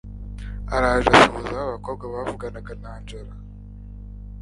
araje 0.75 1.07
asuhuza 1.13 1.57
babakobwa 1.59 2.05
bavuganaga 2.13 2.71
na 2.81 2.89
angella 2.95 3.35